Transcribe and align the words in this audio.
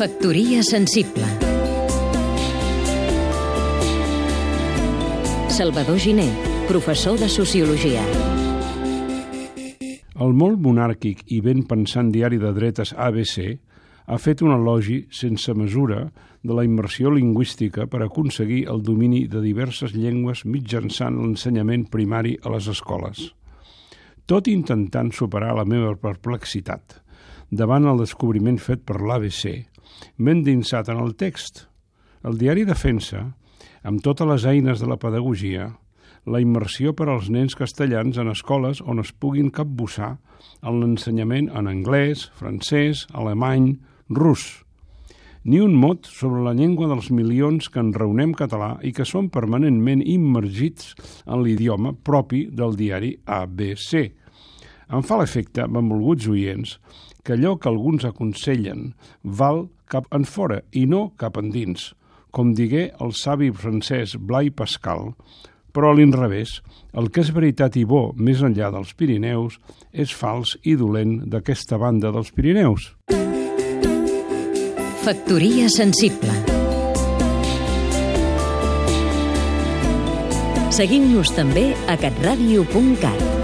Factoria 0.00 0.62
sensible 0.62 1.26
Salvador 5.50 5.98
Giné, 5.98 6.24
professor 6.66 7.18
de 7.20 7.28
Sociologia 7.28 8.00
El 10.16 10.32
molt 10.32 10.56
monàrquic 10.64 11.20
i 11.36 11.42
ben 11.44 11.66
pensant 11.68 12.08
diari 12.14 12.40
de 12.40 12.54
dretes 12.56 12.94
ABC 12.96 13.36
ha 14.08 14.16
fet 14.16 14.40
un 14.40 14.54
elogi 14.54 15.02
sense 15.12 15.52
mesura 15.52 16.06
de 16.40 16.56
la 16.56 16.64
immersió 16.64 17.12
lingüística 17.12 17.84
per 17.84 18.00
aconseguir 18.06 18.62
el 18.72 18.80
domini 18.80 19.26
de 19.28 19.44
diverses 19.44 19.92
llengües 19.92 20.46
mitjançant 20.48 21.20
l'ensenyament 21.20 21.90
primari 21.92 22.38
a 22.40 22.56
les 22.56 22.72
escoles. 22.72 23.34
Tot 24.24 24.48
intentant 24.48 25.12
superar 25.12 25.52
la 25.60 25.68
meva 25.68 25.92
perplexitat 26.00 27.02
davant 27.50 27.86
el 27.90 27.98
descobriment 27.98 28.58
fet 28.62 28.84
per 28.86 29.00
l'ABC, 29.02 29.69
m'he 30.16 30.36
endinsat 30.38 30.88
en 30.92 31.00
el 31.02 31.14
text. 31.16 31.66
El 32.24 32.36
diari 32.40 32.66
defensa, 32.68 33.30
amb 33.82 34.02
totes 34.04 34.28
les 34.28 34.44
eines 34.44 34.80
de 34.80 34.88
la 34.90 34.98
pedagogia, 35.00 35.70
la 36.28 36.40
immersió 36.42 36.92
per 36.92 37.08
als 37.08 37.30
nens 37.32 37.56
castellans 37.56 38.18
en 38.20 38.28
escoles 38.28 38.82
on 38.84 39.00
es 39.00 39.12
puguin 39.12 39.48
capbussar 39.50 40.18
en 40.60 40.80
l'ensenyament 40.80 41.48
en 41.56 41.68
anglès, 41.70 42.26
francès, 42.36 43.06
alemany, 43.16 43.78
rus. 44.10 44.64
Ni 45.44 45.62
un 45.64 45.72
mot 45.72 46.04
sobre 46.04 46.42
la 46.44 46.52
llengua 46.52 46.90
dels 46.90 47.08
milions 47.08 47.70
que 47.72 47.80
en 47.80 47.94
reunem 47.96 48.34
català 48.36 48.74
i 48.84 48.92
que 48.92 49.06
són 49.08 49.30
permanentment 49.32 50.02
immergits 50.04 50.92
en 51.24 51.40
l'idioma 51.40 51.94
propi 51.96 52.44
del 52.52 52.76
diari 52.76 53.14
ABC. 53.24 54.10
Em 54.90 55.06
fa 55.06 55.16
l'efecte, 55.16 55.64
benvolguts 55.64 56.28
oients, 56.28 56.76
que 57.24 57.38
allò 57.38 57.54
que 57.56 57.70
alguns 57.70 58.04
aconsellen 58.04 58.90
val 59.24 59.68
cap 59.90 60.06
en 60.14 60.24
fora 60.24 60.60
i 60.72 60.86
no 60.86 61.10
cap 61.20 61.38
endins, 61.40 61.90
com 62.30 62.54
digué 62.54 62.90
el 63.02 63.14
savi 63.18 63.50
francès 63.50 64.14
Blai 64.16 64.52
Pascal, 64.54 65.10
però 65.74 65.90
a 65.90 65.96
l'inrevés, 65.98 66.60
el 66.94 67.10
que 67.14 67.22
és 67.24 67.32
veritat 67.34 67.76
i 67.78 67.84
bo 67.86 68.10
més 68.16 68.42
enllà 68.46 68.70
dels 68.74 68.94
Pirineus 68.98 69.58
és 69.92 70.14
fals 70.14 70.56
i 70.62 70.76
dolent 70.78 71.20
d'aquesta 71.30 71.78
banda 71.78 72.10
dels 72.14 72.32
Pirineus. 72.34 72.92
Factoria 75.00 75.70
sensible 75.72 76.34
Seguim-nos 80.70 81.32
també 81.34 81.70
a 81.90 81.96
catradio.cat 81.98 83.39